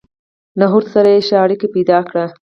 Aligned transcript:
نهرو 0.59 0.89
سره 0.95 1.09
يې 1.15 1.21
ښې 1.27 1.35
اړيکې 1.43 1.67
پېدا 1.73 1.99
کړې 2.09 2.25